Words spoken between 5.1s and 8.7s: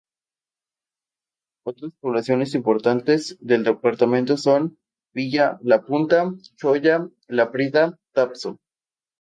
Villa La Punta, Choya, Laprida, Tapso.